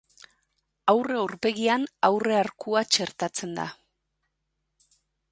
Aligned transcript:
Aurre 0.93 1.17
aurpegian 1.23 1.83
aurre 2.09 2.35
arkua 2.37 2.81
txertatzen 2.97 3.53
da. 3.59 3.67